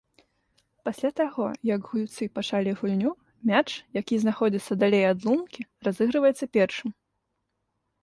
Пасля 0.87 1.11
таго, 1.19 1.45
як 1.73 1.81
гульцы 1.89 2.23
пачалі 2.39 2.71
гульню, 2.81 3.11
мяч, 3.51 3.65
які 4.01 4.15
знаходзіцца 4.27 4.81
далей 4.87 5.03
ад 5.13 5.19
лункі 5.31 5.61
разыгрываецца 5.91 6.45
першым. 6.59 6.89